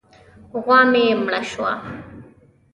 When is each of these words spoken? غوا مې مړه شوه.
غوا 0.61 0.79
مې 0.91 1.05
مړه 1.23 1.41
شوه. 1.51 1.73